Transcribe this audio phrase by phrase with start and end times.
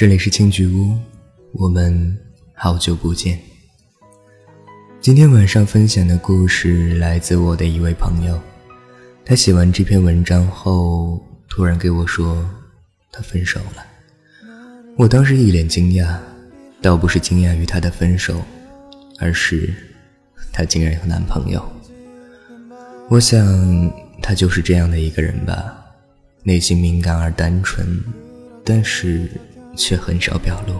[0.00, 0.96] 这里是青菊屋，
[1.52, 2.16] 我们
[2.54, 3.38] 好久不见。
[4.98, 8.40] 今天晚上分享的故事来自我的一位朋友，
[9.26, 12.48] 他写完这篇文章后，突然给我说
[13.12, 13.84] 他分手了。
[14.96, 16.16] 我当时一脸惊讶，
[16.80, 18.42] 倒不是惊讶于他的分手，
[19.18, 19.70] 而是
[20.50, 21.62] 他竟然有男朋友。
[23.10, 23.92] 我想
[24.22, 25.78] 他就是这样的一个人吧，
[26.42, 28.02] 内心敏感而单纯，
[28.64, 29.30] 但是。
[29.76, 30.74] 却很少表露。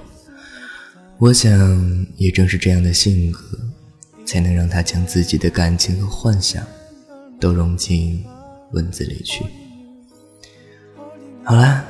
[1.19, 3.59] 我想，也正是这样的性格，
[4.25, 6.67] 才能让他将自己的感情和幻想
[7.39, 8.25] 都融进
[8.73, 9.45] 文字里去。
[11.45, 11.85] 好啦，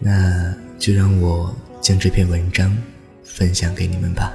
[0.00, 2.76] 那就让我将这篇文章
[3.22, 4.32] 分享给你们吧。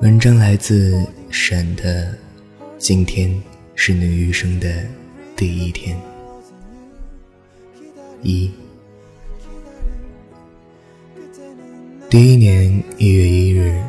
[0.00, 2.16] 文章来自沈的，
[2.78, 3.42] 今天
[3.74, 4.84] 是你余生的
[5.36, 6.00] 第一天。
[8.22, 8.50] 一，
[12.10, 13.82] 第一年一月一日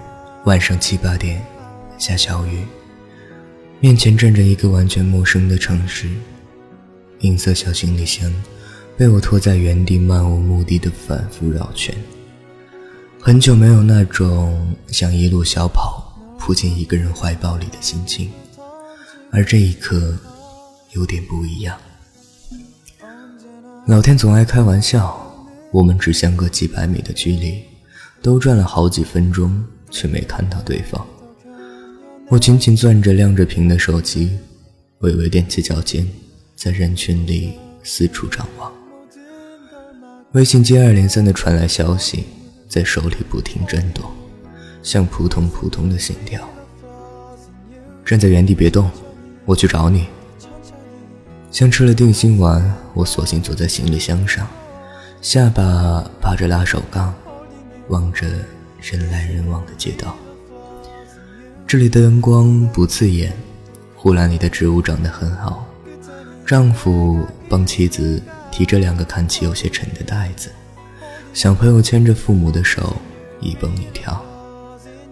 [0.45, 1.45] 晚上七八点，
[1.97, 2.63] 下小雨，
[3.81, 6.07] 面前站着一个完全陌生的城市，
[7.19, 8.33] 银色小行李箱
[8.97, 11.93] 被我拖在原地，漫无目的的反复绕圈。
[13.19, 18.31] 很久没有那种想一路小跑扑进一个人怀抱里的心情，
[19.29, 20.17] 而这一刻
[20.93, 21.77] 有点不一样。
[23.87, 25.19] 老天总爱开玩笑，
[25.71, 27.63] 我们只相隔几百米的距离，
[28.21, 31.03] 都转了好几分钟，却没看到对方。
[32.29, 34.37] 我紧紧攥着亮着屏的手机，
[34.99, 36.07] 微微踮起脚尖，
[36.55, 38.71] 在人群里四处张望。
[40.33, 42.25] 微信接二连三的传来消息，
[42.69, 44.05] 在手里不停震动，
[44.83, 46.47] 像扑通扑通的心跳。
[48.05, 48.89] 站在原地别动，
[49.43, 50.05] 我去找你。
[51.49, 54.47] 像吃了定心丸，我索性坐在行李箱上，
[55.21, 57.13] 下巴扒着拉手杠，
[57.87, 58.27] 望着
[58.81, 60.15] 人来人往的街道。
[61.65, 63.33] 这里的灯光不刺眼，
[63.95, 65.65] 护栏里的植物长得很好。
[66.45, 68.21] 丈夫帮妻子
[68.51, 70.49] 提着两个看起有些沉的袋子，
[71.33, 72.95] 小朋友牵着父母的手
[73.39, 74.21] 一蹦一跳，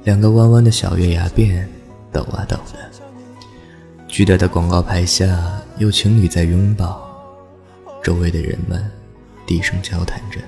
[0.04, 1.66] 两个弯弯的小月牙辫
[2.12, 2.80] 抖啊抖的。
[4.08, 5.56] 巨大的广告牌下。
[5.78, 7.09] 有情侣在拥抱，
[8.04, 8.90] 周围的人们
[9.46, 10.40] 低声交谈着，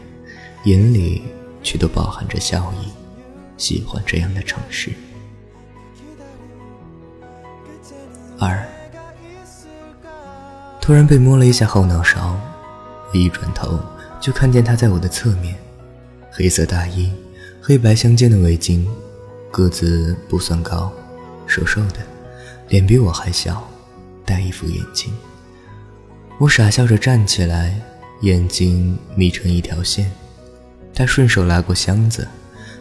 [0.64, 1.24] 眼里
[1.62, 2.90] 却都饱含着笑意。
[3.58, 4.92] 喜欢这样的城市。
[8.40, 8.66] 二，
[10.82, 12.40] 突然被摸了一下后脑勺，
[13.12, 13.80] 我一转头
[14.20, 15.56] 就看见他在我的侧面，
[16.32, 17.12] 黑色大衣，
[17.62, 18.84] 黑白相间的围巾，
[19.52, 20.92] 个子不算高，
[21.46, 21.98] 瘦瘦的，
[22.70, 23.68] 脸比我还小。
[24.24, 25.14] 戴一副眼镜，
[26.42, 27.80] 我傻笑着站起来，
[28.22, 30.12] 眼睛眯成一条线。
[30.92, 32.28] 他顺手拉过箱子，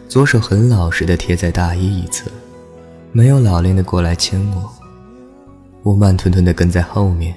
[0.09, 2.31] 左手很老实的贴在大衣一侧，
[3.11, 4.73] 没有老练的过来牵我。
[5.83, 7.35] 我慢吞吞的跟在后面，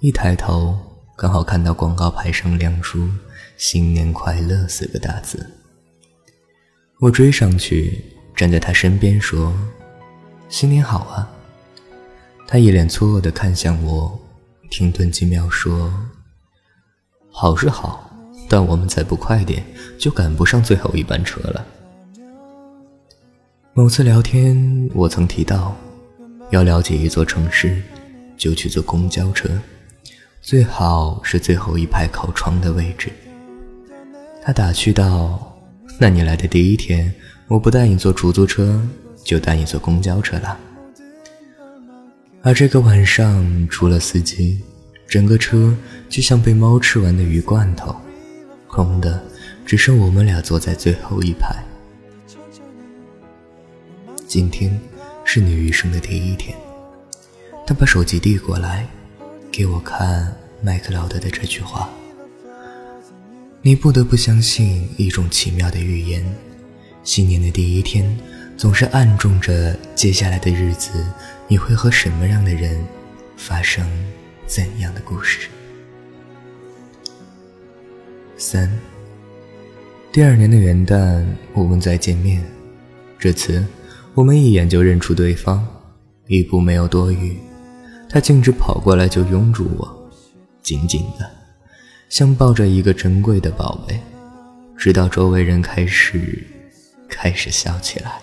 [0.00, 0.76] 一抬头
[1.16, 3.08] 刚好看到广告牌上亮出
[3.56, 5.48] “新年快乐”四个大字。
[6.98, 9.54] 我追上去，站在他身边说
[10.50, 11.30] ：“新年好啊。”
[12.48, 14.18] 他一脸错愕地看向我，
[14.72, 15.92] 停顿几秒说
[17.30, 18.10] ：“好是好，
[18.48, 19.62] 但我们再不快点，
[19.98, 21.66] 就赶不上最后一班车了。”
[23.74, 25.76] 某次聊天，我曾提到，
[26.48, 27.82] 要了解一座城市，
[28.38, 29.50] 就去坐公交车，
[30.40, 33.10] 最好是最后一排靠窗的位置。
[34.42, 35.54] 他打趣道
[36.00, 37.12] ：“那你来的第一天，
[37.46, 38.80] 我不带你坐出租车，
[39.22, 40.58] 就带你坐公交车了。”
[42.44, 44.58] 而这个晚上，除了司机，
[45.06, 45.72] 整个车
[46.08, 47.94] 就像被猫吃完的鱼罐头，
[48.66, 49.22] 空的，
[49.64, 51.54] 只剩我们俩坐在最后一排。
[54.26, 54.76] 今天
[55.24, 56.56] 是你余生的第一天。
[57.64, 58.88] 他把手机递过来，
[59.52, 61.88] 给我看麦克劳德的这句话
[63.62, 66.24] ：“你不得不相信一种奇妙的预言，
[67.04, 68.04] 新年的第一天。”
[68.54, 70.90] 总是暗中着接下来的日子，
[71.52, 72.82] 你会和什么样的人
[73.36, 73.86] 发生
[74.46, 75.50] 怎样的故事？
[78.38, 78.72] 三，
[80.10, 81.22] 第二年的元旦，
[81.52, 82.42] 我们再见面，
[83.18, 83.62] 这次
[84.14, 85.62] 我们一眼就认出对方，
[86.26, 87.36] 一步没有多余，
[88.08, 90.10] 他径直跑过来就拥住我，
[90.62, 91.30] 紧紧的，
[92.08, 94.00] 像抱着一个珍贵的宝贝，
[94.74, 96.42] 直到周围人开始
[97.10, 98.22] 开始笑起来。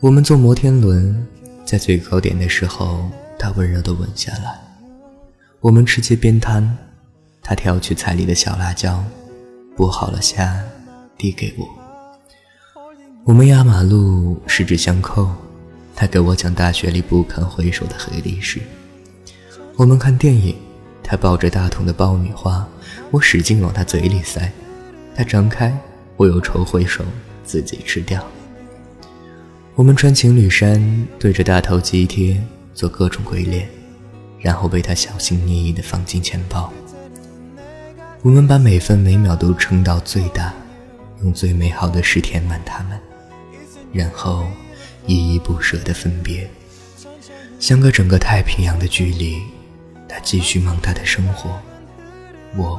[0.00, 1.26] 我们坐摩天轮，
[1.68, 4.58] 在最高点的时候，他温柔地吻下来。
[5.60, 6.66] 我们吃街边摊，
[7.42, 9.04] 他挑去菜里的小辣椒，
[9.76, 10.58] 剥好了虾，
[11.18, 11.68] 递给我。
[13.24, 15.30] 我们压马路，十指相扣。
[15.94, 18.62] 他给我讲大学里不堪回首的黑历史。
[19.76, 20.56] 我们看电影，
[21.02, 22.66] 他抱着大桶的爆米花，
[23.10, 24.50] 我使劲往他嘴里塞。
[25.14, 25.78] 他张开，
[26.16, 27.04] 我又抽回手
[27.44, 28.26] 自己吃掉。
[29.78, 32.36] 我们穿情侣衫，对着大头肌贴
[32.74, 33.68] 做各种鬼脸，
[34.40, 36.72] 然后被他小心翼翼地放进钱包。
[38.22, 40.52] 我们把每分每秒都撑到最大，
[41.22, 42.98] 用最美好的事填满他们，
[43.92, 44.44] 然后。
[45.06, 46.46] 依依不舍的分别，
[47.58, 49.40] 相隔整个太平洋的距离。
[50.06, 51.58] 他继续忙他的生活，
[52.54, 52.78] 我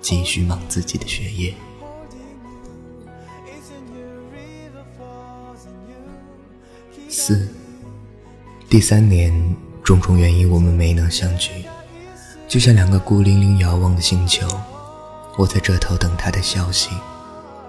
[0.00, 1.52] 继续忙自己的学业。
[7.16, 7.46] 四，
[8.68, 9.32] 第三年，
[9.84, 11.48] 种种原因我们没能相聚，
[12.48, 14.44] 就像两个孤零零遥望的星球。
[15.38, 16.90] 我在这头等他的消息，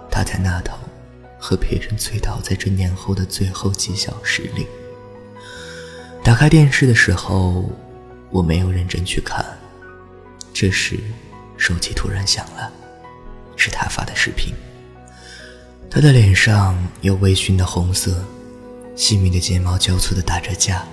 [0.10, 0.76] 他在那头。
[1.38, 4.66] 和别人醉倒在这年后的最后几小时里，
[6.24, 7.70] 打开电视的时候，
[8.32, 9.46] 我没有认真去看。
[10.56, 10.98] 这时，
[11.56, 12.74] 手机突然响了，
[13.56, 14.56] 是他发的视频。
[15.88, 18.26] 他的脸上有微醺的红色，
[18.96, 20.86] 细密的睫毛交错的打着架。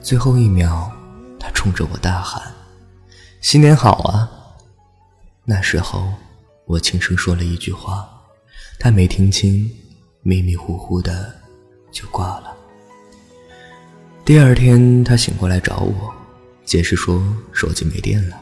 [0.00, 0.90] 最后一秒，
[1.38, 2.52] 他冲着我大喊
[3.40, 4.28] ：“新年好啊！”
[5.46, 6.12] 那时候，
[6.66, 8.08] 我轻声说了一句话。
[8.78, 9.70] 他没听清，
[10.22, 11.32] 迷迷糊糊的
[11.92, 12.52] 就挂了。
[14.24, 16.12] 第二天，他醒过来找我，
[16.64, 17.22] 解释说
[17.52, 18.40] 手机没电了。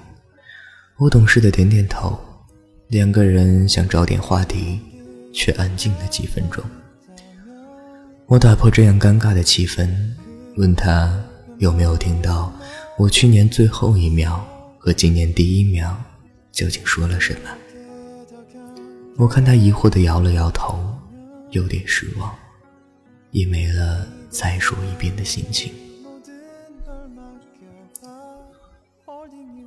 [0.96, 2.18] 我懂事的点点头。
[2.88, 4.80] 两个人想找点话题，
[5.32, 6.64] 却安静了几分钟。
[8.30, 9.90] 我打破这样尴尬的气氛，
[10.56, 11.20] 问他
[11.58, 12.52] 有没有听到
[12.96, 14.46] 我去年最后一秒
[14.78, 16.00] 和今年第一秒
[16.52, 17.50] 究竟说了什么。
[19.16, 20.78] 我看他疑惑的摇了摇头，
[21.50, 22.32] 有点失望，
[23.32, 25.72] 也没了再说一遍的心情。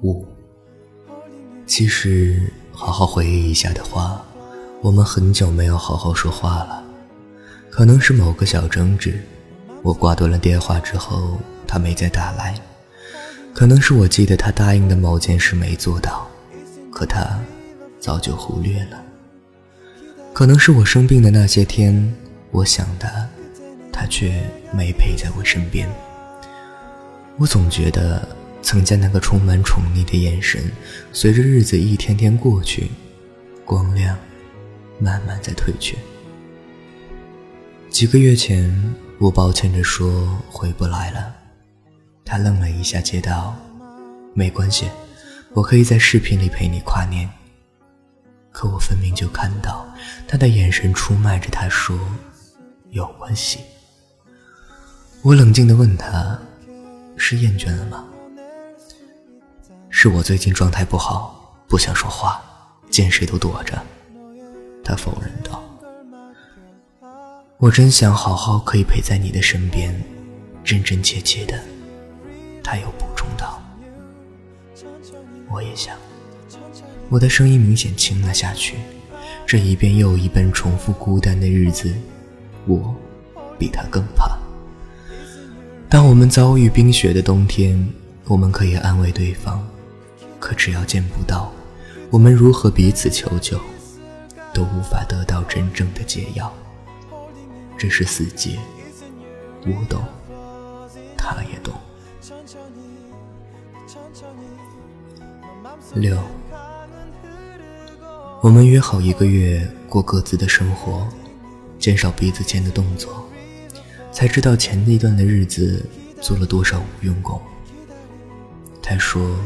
[0.01, 0.25] 五，
[1.65, 4.25] 其实好好回忆一下的话，
[4.81, 6.82] 我们很久没有好好说话了。
[7.75, 9.20] 可能是某个小争执，
[9.81, 12.54] 我挂断了电话之后，他没再打来；
[13.52, 16.30] 可能是我记得他答应的某件事没做到，
[16.92, 17.40] 可他
[18.00, 19.04] 早就忽略了。
[20.34, 22.14] 可能是我生病的那些天，
[22.52, 23.10] 我想他，
[23.92, 25.90] 他却没陪在我身边。
[27.40, 28.22] 我总觉得
[28.62, 30.62] 曾经那个充满宠溺的眼神，
[31.12, 32.92] 随着日子一天天过去，
[33.66, 34.16] 光亮
[35.00, 35.98] 慢慢在退却。
[37.94, 38.74] 几个月前，
[39.19, 41.31] 我抱歉着说回不来了，
[42.25, 43.56] 他愣了一下，接道
[44.34, 44.90] ：“没关系，
[45.51, 47.30] 我可以在视频里陪你跨年。”
[48.51, 49.88] 可我分明就看到
[50.28, 51.95] 他的眼神出卖着他说
[52.90, 53.60] ：“有关系。”
[55.22, 56.36] 我冷静地问他
[57.16, 58.04] ：“是厌倦了吗
[59.92, 62.42] ？”“是我最近状态不好，不想说话，
[62.89, 63.80] 见谁都躲着。”
[64.84, 65.63] 他否认道。
[67.63, 69.95] “我真想好好可以陪在你的身边，
[70.65, 71.57] 真真切切的。”
[72.62, 73.63] 他又补充道。
[75.50, 75.96] “我也想。”
[77.08, 78.75] 我的声音明显轻了下去。
[79.46, 81.93] 这一遍又一遍重复孤单的日子，
[82.65, 82.93] 我
[83.58, 84.38] 比他更怕。
[85.88, 87.88] 当我们遭遇冰雪的冬天，
[88.25, 89.65] 我们可以安慰对方，
[90.38, 91.50] 可只要见不到，
[92.10, 93.58] 我们如何彼此求救，
[94.53, 96.53] 都无法得到真正的解药。
[97.84, 98.58] 这是死结，
[99.66, 100.02] 我懂，
[101.18, 101.74] 他也懂。
[105.94, 106.18] 六。
[108.40, 111.06] 我们约好一个月过各自的生活，
[111.78, 113.30] 减少彼此间的动作，
[114.13, 115.86] 才知道前那段的日子
[116.22, 117.38] 做了多少无用功。
[118.82, 119.38] 他说：“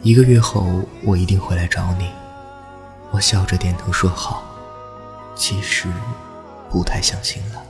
[0.00, 2.10] 一个月后我一定会来找你。”
[3.12, 4.42] 我笑着点头说好。
[5.36, 5.86] 其实
[6.70, 7.62] 不太相信了。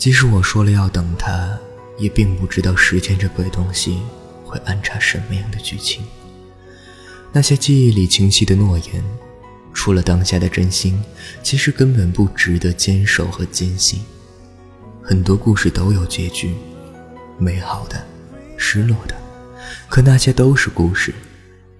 [0.00, 1.58] 即使我说了要等他，
[1.98, 4.00] 也并不知道时间这鬼东西
[4.46, 6.02] 会安插什么样的剧情。
[7.30, 9.04] 那些记忆里清晰的诺言，
[9.74, 10.98] 除了当下的真心，
[11.42, 14.00] 其实根本不值得坚守和坚信。
[15.02, 16.54] 很多故事都有结局，
[17.36, 18.02] 美好的，
[18.56, 19.14] 失落的，
[19.86, 21.12] 可那些都是故事。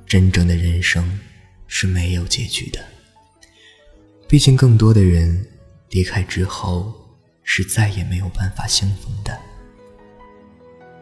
[0.06, 1.18] 真正的人生
[1.66, 2.80] 是没有结局的。
[4.28, 5.46] 毕竟，更多的人
[5.88, 6.92] 离开之后，
[7.52, 9.36] 是再也没有办法相逢的。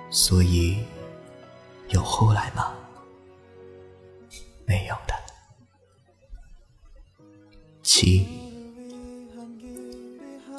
[0.09, 0.79] 所以，
[1.91, 2.73] 有后来吗？
[4.65, 5.13] 没有的。
[7.83, 8.27] 七，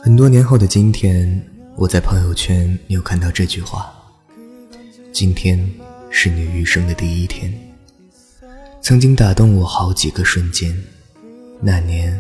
[0.03, 1.43] 很多年后的今天，
[1.75, 3.91] 我在朋友圈又看到这句话：
[5.11, 5.57] 今天
[6.11, 7.51] 是你余生的第一天。
[8.79, 10.71] 曾经打动我好几个瞬间，
[11.59, 12.15] 那年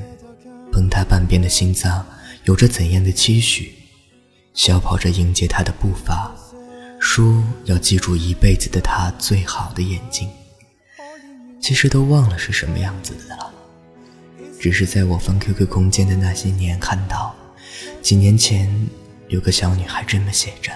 [0.71, 2.03] 崩塌半边的心脏，
[2.49, 3.71] 有着怎样的期许？
[4.55, 6.35] 小跑着迎接他的步伐，
[6.99, 10.27] 说要记住一辈子的他最好的眼睛。
[11.61, 13.53] 其实都忘了是什么样子的了，
[14.59, 17.35] 只是在我翻 QQ 空间的那些年，看到
[18.01, 18.67] 几年前
[19.27, 20.71] 有个小女孩这么写着。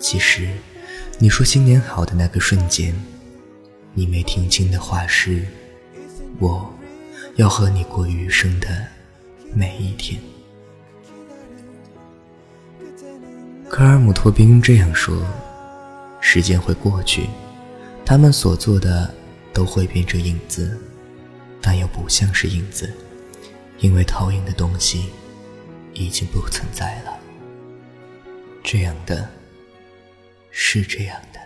[0.00, 0.48] 其实，
[1.16, 2.92] 你说新年好的那个瞬间，
[3.92, 5.46] 你没听清的话是：
[6.40, 6.74] 我
[7.36, 8.88] 要和你过余生的
[9.54, 10.20] 每一天。
[13.68, 15.16] 科尔姆托宾这样说：
[16.20, 17.28] 时间会过去，
[18.04, 19.12] 他们所做的。
[19.54, 20.76] 都会变成影子，
[21.62, 22.92] 但又不像是影子，
[23.78, 25.10] 因为投影的东西
[25.92, 27.16] 已经不存在了。
[28.64, 29.28] 这样的，
[30.50, 31.38] 是这样的。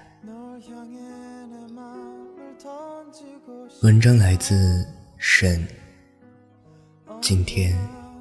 [3.83, 4.87] 文章来自
[5.19, 5.69] 沈。
[7.21, 7.77] 今天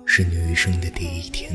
[0.09, 1.51] 是你余生的第一天，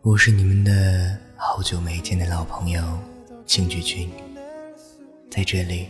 [0.00, 2.80] 我是你们的好久没见的老朋友
[3.44, 4.08] 庆菊君，
[5.28, 5.88] 在这里。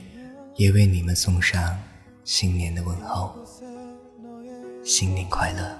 [0.57, 1.79] 也为你们送上
[2.25, 3.35] 新年的问候，
[4.85, 5.79] 新年快乐！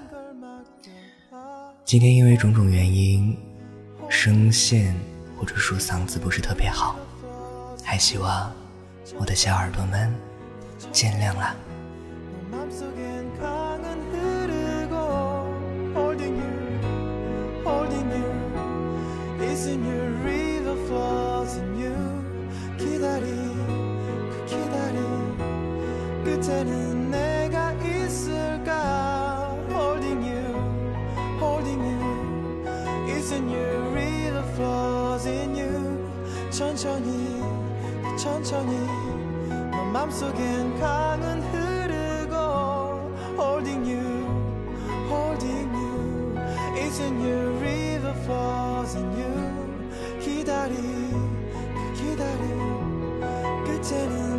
[1.83, 3.37] 今天因为种种原因，
[4.09, 4.95] 声线
[5.37, 6.95] 或者说嗓子不是特别好，
[7.83, 8.51] 还希望
[9.19, 10.11] 我的小耳朵们
[10.91, 11.55] 见谅啦。
[39.70, 42.36] 너 맘속엔 강은 흐르고
[43.36, 44.26] Holding you,
[45.08, 46.38] holding you
[46.78, 48.94] Isn't your river flows
[50.51, 50.75] 기다림
[51.95, 52.43] 기다림.
[53.63, 54.30] 끝에는